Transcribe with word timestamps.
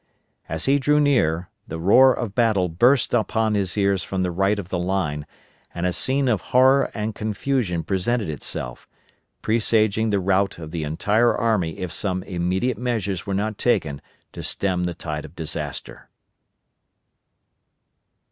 As 0.49 0.65
he 0.65 0.79
drew 0.79 0.99
near, 0.99 1.51
the 1.67 1.77
roar 1.77 2.11
of 2.11 2.33
battle 2.33 2.67
burst 2.69 3.13
upon 3.13 3.53
his 3.53 3.77
ears 3.77 4.03
from 4.03 4.23
the 4.23 4.31
right 4.31 4.57
of 4.57 4.69
the 4.69 4.79
line 4.79 5.27
and 5.75 5.85
a 5.85 5.93
scene 5.93 6.27
of 6.27 6.41
horror 6.41 6.89
and 6.95 7.13
confusion 7.13 7.83
presented 7.83 8.27
itself, 8.27 8.87
presaging 9.43 10.09
the 10.09 10.19
rout 10.19 10.57
of 10.57 10.71
the 10.71 10.83
entire 10.83 11.37
army 11.37 11.77
if 11.77 11.91
some 11.91 12.23
immediate 12.23 12.79
measures 12.79 13.27
were 13.27 13.35
not 13.35 13.59
taken 13.59 14.01
to 14.33 14.41
stem 14.41 14.85
the 14.85 14.95
tide 14.95 15.23
of 15.23 15.35
disaster. 15.35 16.09